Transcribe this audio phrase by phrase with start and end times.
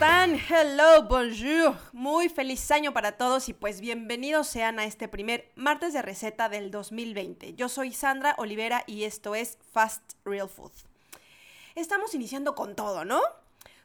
[0.00, 0.40] están?
[0.48, 1.76] Hello, bonjour.
[1.92, 6.48] Muy feliz año para todos y pues bienvenidos sean a este primer martes de receta
[6.48, 7.52] del 2020.
[7.52, 10.72] Yo soy Sandra Olivera y esto es Fast Real Food.
[11.74, 13.20] Estamos iniciando con todo, ¿no?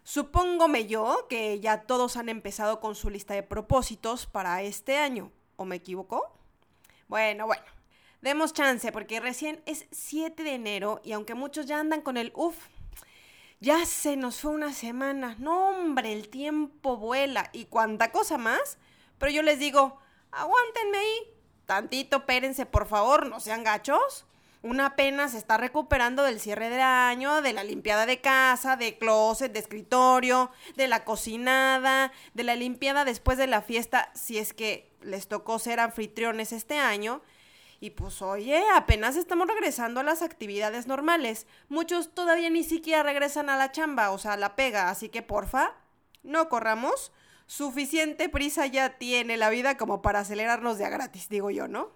[0.05, 5.33] Supóngome yo que ya todos han empezado con su lista de propósitos para este año.
[5.57, 6.31] ¿O me equivoco?
[7.09, 7.65] Bueno, bueno.
[8.21, 12.31] Demos chance porque recién es 7 de enero y aunque muchos ya andan con el
[12.35, 12.55] uff,
[13.65, 15.35] ya se nos fue una semana.
[15.39, 18.77] No, hombre, el tiempo vuela y cuánta cosa más.
[19.17, 19.97] Pero yo les digo,
[20.31, 21.33] aguántenme ahí.
[21.65, 24.27] Tantito, pérense, por favor, no sean gachos.
[24.61, 28.99] Una pena se está recuperando del cierre del año, de la limpiada de casa, de
[28.99, 34.53] closet, de escritorio, de la cocinada, de la limpiada después de la fiesta, si es
[34.53, 37.23] que les tocó ser anfitriones este año.
[37.85, 41.45] Y pues oye, apenas estamos regresando a las actividades normales.
[41.69, 45.21] Muchos todavía ni siquiera regresan a la chamba, o sea, a la pega, así que
[45.21, 45.75] porfa,
[46.23, 47.11] no corramos.
[47.45, 51.91] Suficiente prisa ya tiene la vida como para acelerarnos de a gratis, digo yo, ¿no?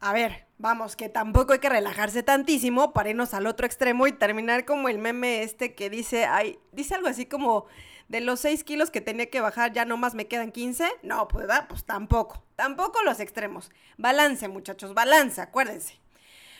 [0.00, 4.12] A ver, vamos, que tampoco hay que relajarse tantísimo para irnos al otro extremo y
[4.12, 7.66] terminar como el meme este que dice, ay, dice algo así como,
[8.08, 10.88] de los 6 kilos que tenía que bajar ya nomás me quedan 15.
[11.02, 11.66] No, pues, ¿verdad?
[11.68, 12.42] Pues tampoco.
[12.54, 13.70] Tampoco los extremos.
[13.96, 15.98] Balance, muchachos, balance, acuérdense.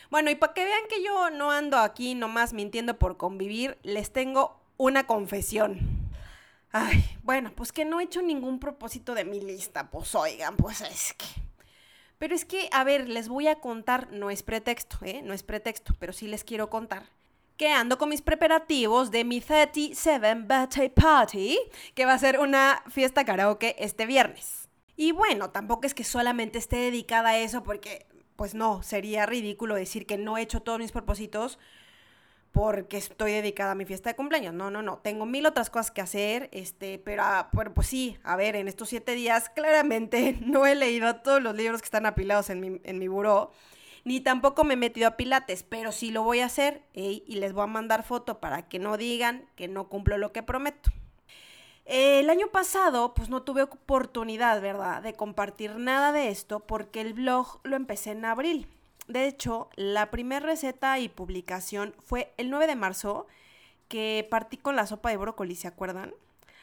[0.09, 4.11] Bueno, y para que vean que yo no ando aquí nomás mintiendo por convivir, les
[4.11, 5.79] tengo una confesión.
[6.71, 10.81] Ay, bueno, pues que no he hecho ningún propósito de mi lista, pues oigan, pues
[10.81, 11.46] es que...
[12.17, 15.21] Pero es que, a ver, les voy a contar, no es pretexto, ¿eh?
[15.23, 17.03] No es pretexto, pero sí les quiero contar
[17.57, 21.57] que ando con mis preparativos de mi 37 Birthday Party,
[21.95, 24.69] que va a ser una fiesta karaoke este viernes.
[24.95, 29.75] Y bueno, tampoco es que solamente esté dedicada a eso, porque pues no, sería ridículo
[29.75, 31.57] decir que no he hecho todos mis propósitos
[32.57, 34.51] porque estoy dedicada a mi fiesta de cumpleaños.
[34.51, 34.97] No, no, no.
[34.97, 38.89] Tengo mil otras cosas que hacer, este, pero, ah, pues sí, a ver, en estos
[38.89, 42.97] siete días claramente no he leído todos los libros que están apilados en mi, en
[42.97, 43.51] mi buró
[44.05, 47.51] ni tampoco me he metido a pilates, pero sí lo voy a hacer y les
[47.51, 50.91] voy a mandar foto para que no digan que no cumplo lo que prometo.
[51.83, 57.15] El año pasado, pues no tuve oportunidad, ¿verdad?, de compartir nada de esto porque el
[57.15, 58.67] blog lo empecé en abril.
[59.07, 63.27] De hecho, la primera receta y publicación fue el 9 de marzo,
[63.87, 66.13] que partí con la sopa de brócoli, ¿se acuerdan?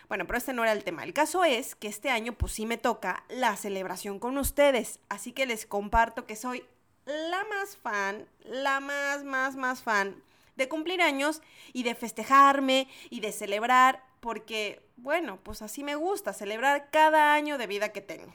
[0.09, 1.05] Bueno, pero este no era el tema.
[1.05, 5.01] El caso es que este año, pues sí me toca la celebración con ustedes.
[5.09, 6.65] Así que les comparto que soy
[7.07, 10.23] la más fan, la más, más, más fan
[10.57, 16.33] de cumplir años y de festejarme y de celebrar, porque, bueno, pues así me gusta,
[16.33, 18.33] celebrar cada año de vida que tengo.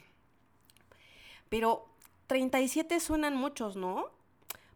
[1.48, 1.89] Pero
[2.30, 4.08] 37 suenan muchos, ¿no?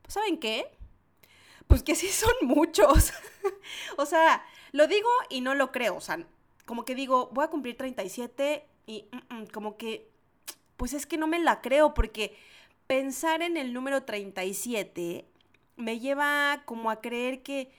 [0.02, 0.66] Pues ¿saben qué?
[1.68, 3.12] Pues que sí son muchos.
[3.96, 5.94] o sea, lo digo y no lo creo.
[5.94, 6.18] O sea,
[6.66, 10.10] como que digo, voy a cumplir 37 y mm, mm, como que,
[10.76, 12.36] pues es que no me la creo porque
[12.88, 15.24] pensar en el número 37
[15.76, 17.70] me lleva como a creer que,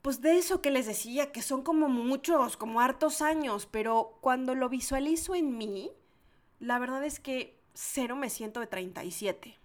[0.00, 4.54] pues de eso que les decía, que son como muchos, como hartos años, pero cuando
[4.54, 5.90] lo visualizo en mí,
[6.60, 9.58] la verdad es que cero me siento de 37.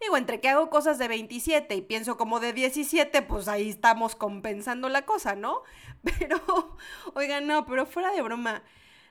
[0.00, 4.16] Digo, entre que hago cosas de 27 y pienso como de 17, pues ahí estamos
[4.16, 5.62] compensando la cosa, ¿no?
[6.18, 6.76] Pero,
[7.14, 8.62] oigan, no, pero fuera de broma,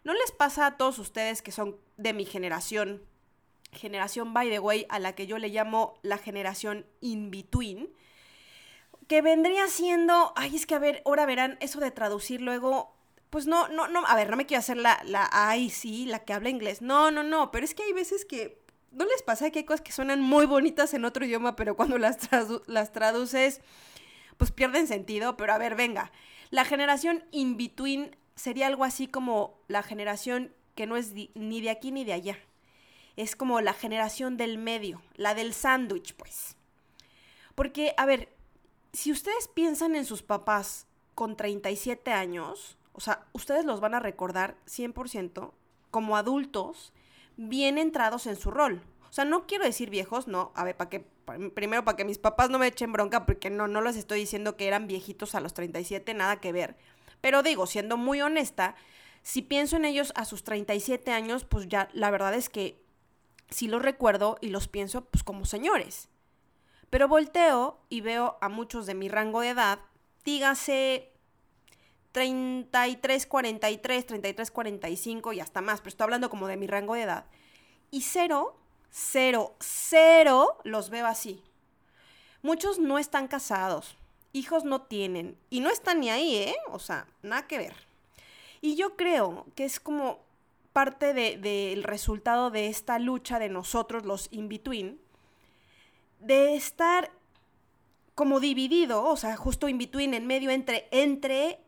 [0.03, 3.07] ¿no les pasa a todos ustedes que son de mi generación
[3.73, 7.89] generación by the way, a la que yo le llamo la generación in between,
[9.07, 12.95] que vendría siendo, ay, es que a ver, ahora verán, eso de traducir luego,
[13.33, 16.19] pues no, no, no, a ver, no me quiero hacer la, la, ay, sí, la
[16.19, 18.61] que habla inglés, no, no, no, pero es que hay veces que,
[18.91, 21.97] ¿no les pasa que hay cosas que suenan muy bonitas en otro idioma, pero cuando
[21.97, 22.19] las,
[22.67, 23.61] las traduces,
[24.37, 26.11] pues pierden sentido, pero a ver, venga,
[26.51, 31.71] la generación in between sería algo así como la generación que no es ni de
[31.71, 32.37] aquí ni de allá.
[33.15, 36.55] Es como la generación del medio, la del sándwich, pues.
[37.55, 38.31] Porque, a ver,
[38.91, 40.85] si ustedes piensan en sus papás
[41.15, 45.51] con 37 años, o sea, ustedes los van a recordar 100%
[45.91, 46.93] como adultos
[47.37, 48.81] bien entrados en su rol.
[49.09, 51.05] O sea, no quiero decir viejos, no, a ver, para que
[51.53, 54.57] primero para que mis papás no me echen bronca porque no no les estoy diciendo
[54.57, 56.75] que eran viejitos a los 37, nada que ver.
[57.21, 58.75] Pero digo, siendo muy honesta,
[59.21, 62.83] si pienso en ellos a sus 37 años, pues ya la verdad es que
[63.49, 66.09] sí los recuerdo y los pienso pues como señores.
[66.89, 69.79] Pero volteo y veo a muchos de mi rango de edad,
[70.25, 71.12] dígase
[72.13, 77.01] 33, 43, 33, 45 y hasta más, pero estoy hablando como de mi rango de
[77.01, 77.25] edad.
[77.91, 78.55] Y cero,
[78.89, 81.43] cero, cero los veo así.
[82.43, 83.97] Muchos no están casados,
[84.31, 86.55] hijos no tienen y no están ni ahí, ¿eh?
[86.71, 87.75] O sea, nada que ver.
[88.61, 90.19] Y yo creo que es como
[90.71, 94.99] parte del resultado de esta lucha de nosotros, los in-between,
[96.19, 97.11] de estar
[98.15, 101.59] como dividido, o sea, justo in-between, en medio entre, entre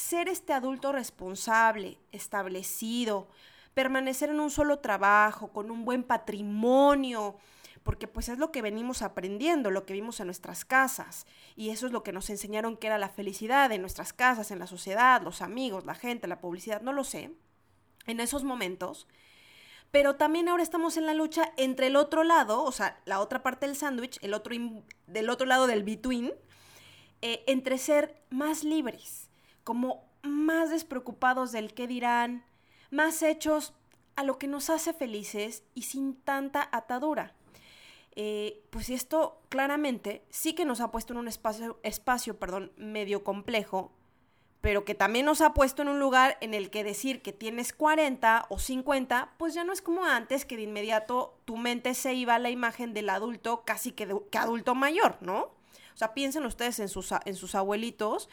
[0.00, 3.28] ser este adulto responsable, establecido,
[3.74, 7.36] permanecer en un solo trabajo, con un buen patrimonio,
[7.82, 11.86] porque pues es lo que venimos aprendiendo, lo que vimos en nuestras casas, y eso
[11.86, 15.22] es lo que nos enseñaron que era la felicidad en nuestras casas, en la sociedad,
[15.22, 17.32] los amigos, la gente, la publicidad, no lo sé,
[18.06, 19.06] en esos momentos.
[19.90, 23.42] Pero también ahora estamos en la lucha entre el otro lado, o sea, la otra
[23.42, 24.54] parte del sándwich, el otro
[25.06, 26.32] del otro lado del between,
[27.22, 29.29] eh, entre ser más libres,
[29.70, 32.44] como más despreocupados del qué dirán,
[32.90, 33.72] más hechos
[34.16, 37.36] a lo que nos hace felices y sin tanta atadura.
[38.16, 43.22] Eh, pues esto claramente sí que nos ha puesto en un espacio, espacio perdón, medio
[43.22, 43.92] complejo,
[44.60, 47.72] pero que también nos ha puesto en un lugar en el que decir que tienes
[47.72, 52.12] 40 o 50, pues ya no es como antes que de inmediato tu mente se
[52.14, 55.42] iba a la imagen del adulto casi que, que adulto mayor, ¿no?
[55.94, 58.28] O sea, piensen ustedes en sus, en sus abuelitos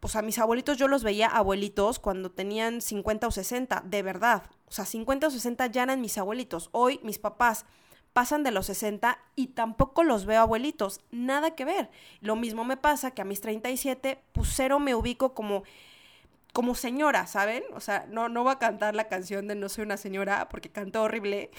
[0.00, 4.44] pues a mis abuelitos yo los veía abuelitos cuando tenían 50 o 60, de verdad.
[4.66, 6.68] O sea, 50 o 60 ya eran mis abuelitos.
[6.72, 7.66] Hoy mis papás
[8.12, 11.00] pasan de los 60 y tampoco los veo abuelitos.
[11.10, 11.90] Nada que ver.
[12.20, 15.64] Lo mismo me pasa que a mis 37, pues cero me ubico como
[16.52, 17.62] como señora, ¿saben?
[17.74, 20.70] O sea, no, no voy a cantar la canción de No soy una señora porque
[20.70, 21.50] canto horrible.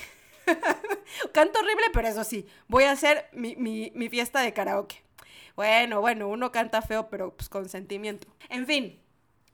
[1.34, 5.04] canto horrible, pero eso sí, voy a hacer mi, mi, mi fiesta de karaoke.
[5.56, 8.28] Bueno, bueno, uno canta feo, pero pues con sentimiento.
[8.50, 9.00] En fin,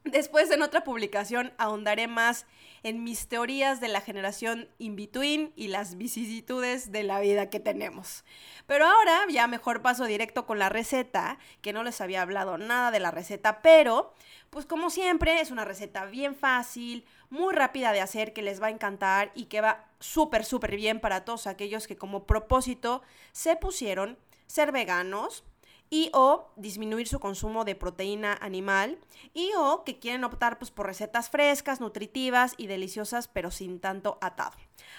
[0.05, 2.45] Después en otra publicación ahondaré más
[2.83, 8.23] en mis teorías de la generación in-between y las vicisitudes de la vida que tenemos.
[8.67, 12.91] Pero ahora ya mejor paso directo con la receta, que no les había hablado nada
[12.91, 14.13] de la receta, pero
[14.51, 18.67] pues como siempre es una receta bien fácil, muy rápida de hacer, que les va
[18.67, 23.01] a encantar y que va súper, súper bien para todos aquellos que como propósito
[23.31, 25.43] se pusieron ser veganos,
[25.89, 28.99] y o disminuir su consumo de proteína animal
[29.33, 34.17] y o que quieren optar pues, por recetas frescas, nutritivas y deliciosas pero sin tanto
[34.21, 34.55] atado.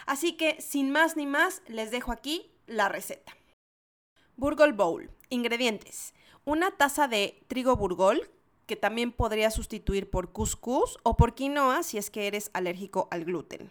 [0.07, 3.37] Así que sin más ni más les dejo aquí la receta.
[4.37, 5.11] Burgol Bowl.
[5.29, 6.15] Ingredientes.
[6.45, 8.31] Una taza de trigo burgol
[8.67, 13.25] que también podría sustituir por couscous o por quinoa si es que eres alérgico al
[13.25, 13.71] gluten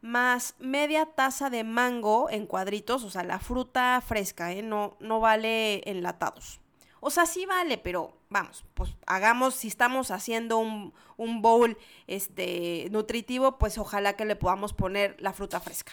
[0.00, 4.62] más media taza de mango en cuadritos, o sea, la fruta fresca, ¿eh?
[4.62, 6.60] no, no vale enlatados.
[7.00, 12.88] O sea, sí vale, pero vamos, pues hagamos, si estamos haciendo un, un bowl este,
[12.90, 15.92] nutritivo, pues ojalá que le podamos poner la fruta fresca.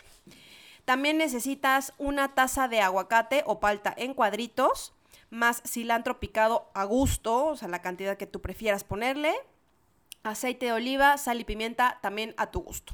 [0.86, 4.94] También necesitas una taza de aguacate o palta en cuadritos,
[5.30, 9.34] más cilantro picado a gusto, o sea, la cantidad que tú prefieras ponerle,
[10.24, 12.94] aceite de oliva, sal y pimienta también a tu gusto.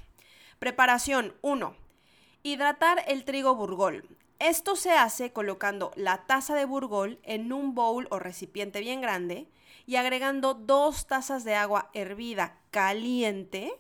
[0.60, 1.74] Preparación 1.
[2.44, 4.06] Hidratar el trigo burgol.
[4.40, 9.48] Esto se hace colocando la taza de burgol en un bowl o recipiente bien grande
[9.86, 13.72] y agregando dos tazas de agua hervida caliente.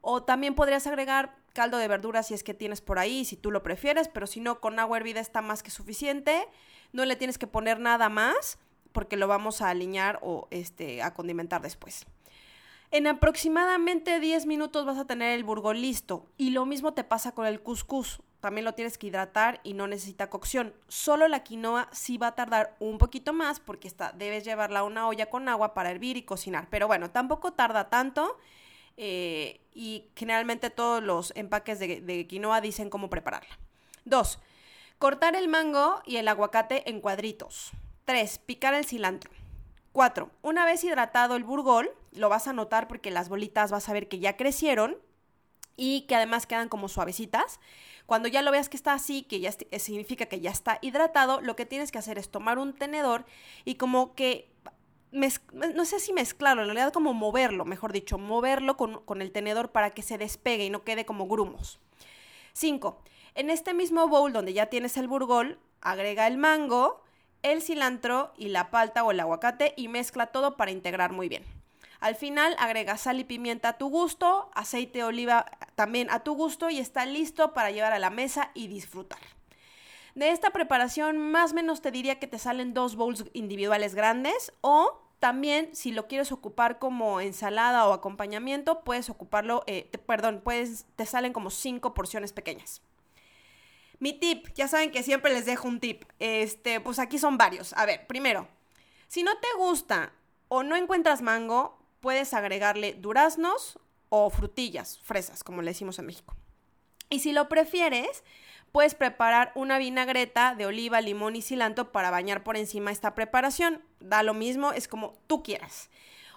[0.00, 3.50] O también podrías agregar caldo de verduras si es que tienes por ahí, si tú
[3.50, 6.48] lo prefieres, pero si no, con agua hervida está más que suficiente.
[6.92, 8.58] No le tienes que poner nada más
[8.92, 12.06] porque lo vamos a alinear o este, a condimentar después.
[12.94, 16.28] En aproximadamente 10 minutos vas a tener el burgol listo.
[16.36, 18.22] Y lo mismo te pasa con el couscous.
[18.38, 20.72] También lo tienes que hidratar y no necesita cocción.
[20.86, 24.84] Solo la quinoa sí va a tardar un poquito más porque está, debes llevarla a
[24.84, 26.68] una olla con agua para hervir y cocinar.
[26.70, 28.38] Pero bueno, tampoco tarda tanto.
[28.96, 33.58] Eh, y generalmente todos los empaques de, de quinoa dicen cómo prepararla.
[34.04, 34.38] 2.
[35.00, 37.72] Cortar el mango y el aguacate en cuadritos.
[38.04, 38.38] 3.
[38.38, 39.32] Picar el cilantro.
[39.90, 40.30] 4.
[40.42, 44.08] Una vez hidratado el burgol, lo vas a notar porque las bolitas vas a ver
[44.08, 44.96] que ya crecieron
[45.76, 47.60] y que además quedan como suavecitas.
[48.06, 51.56] Cuando ya lo veas que está así, que ya significa que ya está hidratado, lo
[51.56, 53.24] que tienes que hacer es tomar un tenedor
[53.64, 54.50] y como que,
[55.12, 59.72] no sé si mezclarlo, en realidad como moverlo, mejor dicho, moverlo con, con el tenedor
[59.72, 61.80] para que se despegue y no quede como grumos.
[62.52, 63.02] 5.
[63.34, 67.02] En este mismo bowl donde ya tienes el burgol, agrega el mango,
[67.42, 71.44] el cilantro y la palta o el aguacate y mezcla todo para integrar muy bien.
[72.04, 76.34] Al final agrega sal y pimienta a tu gusto, aceite de oliva también a tu
[76.34, 79.20] gusto y está listo para llevar a la mesa y disfrutar.
[80.14, 84.52] De esta preparación más o menos te diría que te salen dos bowls individuales grandes
[84.60, 90.84] o también si lo quieres ocupar como ensalada o acompañamiento puedes ocuparlo, eh, perdón, puedes,
[90.96, 92.82] te salen como cinco porciones pequeñas.
[93.98, 96.04] Mi tip, ya saben que siempre les dejo un tip.
[96.18, 97.72] Este, pues aquí son varios.
[97.72, 98.46] A ver, primero,
[99.08, 100.12] si no te gusta
[100.48, 103.78] o no encuentras mango, puedes agregarle duraznos
[104.10, 106.36] o frutillas, fresas, como le decimos en México.
[107.08, 108.24] Y si lo prefieres,
[108.72, 113.82] puedes preparar una vinagreta de oliva, limón y cilantro para bañar por encima esta preparación.
[114.00, 115.88] Da lo mismo, es como tú quieras.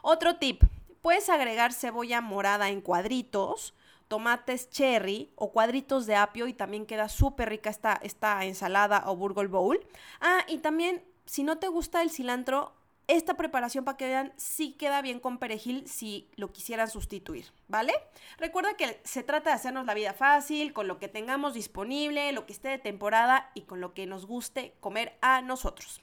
[0.03, 0.63] Otro tip,
[1.01, 3.73] puedes agregar cebolla morada en cuadritos,
[4.07, 9.17] tomates cherry o cuadritos de apio y también queda súper rica esta, esta ensalada o
[9.17, 9.85] burgle bowl.
[10.21, 12.71] Ah, y también si no te gusta el cilantro,
[13.07, 17.93] esta preparación para que vean sí queda bien con perejil si lo quisieran sustituir, ¿vale?
[18.37, 22.45] Recuerda que se trata de hacernos la vida fácil, con lo que tengamos disponible, lo
[22.45, 26.01] que esté de temporada y con lo que nos guste comer a nosotros.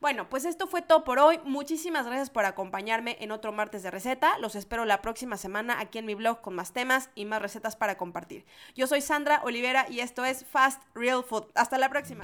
[0.00, 1.38] Bueno, pues esto fue todo por hoy.
[1.44, 4.38] Muchísimas gracias por acompañarme en otro martes de receta.
[4.38, 7.76] Los espero la próxima semana aquí en mi blog con más temas y más recetas
[7.76, 8.46] para compartir.
[8.74, 11.48] Yo soy Sandra Olivera y esto es Fast Real Food.
[11.54, 12.22] Hasta la próxima.